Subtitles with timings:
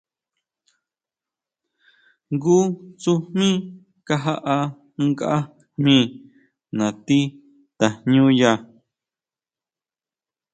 [2.33, 2.55] Jngu
[3.01, 3.47] tsujmí
[4.07, 4.57] kajaʼá
[5.05, 5.33] nkʼa
[5.81, 5.97] jmí
[6.77, 7.19] nati
[7.77, 8.51] tajñúya.